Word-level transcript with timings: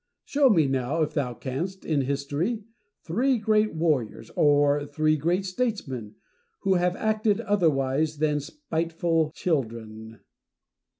Show 0.25 0.49
me 0.49 0.65
now, 0.65 1.03
if 1.03 1.13
thou 1.13 1.35
canst, 1.35 1.85
in 1.85 2.01
history, 2.01 2.63
three 3.03 3.37
great 3.37 3.75
warriors, 3.75 4.31
or 4.31 4.87
three 4.87 5.15
great 5.15 5.45
statesmen, 5.45 6.15
who 6.61 6.73
have 6.73 6.95
acted 6.95 7.39
otherwise 7.41 8.17
than 8.17 8.39
spiteful 8.39 9.29
children. 9.35 10.21